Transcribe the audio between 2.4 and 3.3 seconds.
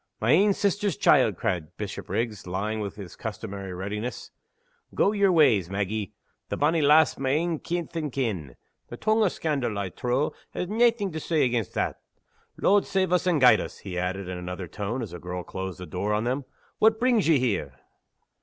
lying with his